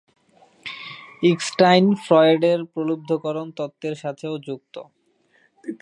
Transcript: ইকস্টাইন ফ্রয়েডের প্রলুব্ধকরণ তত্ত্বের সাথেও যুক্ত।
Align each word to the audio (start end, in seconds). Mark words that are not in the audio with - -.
ইকস্টাইন 1.23 1.85
ফ্রয়েডের 2.05 2.59
প্রলুব্ধকরণ 2.73 3.47
তত্ত্বের 3.57 3.95
সাথেও 3.95 4.33
যুক্ত। 4.47 4.75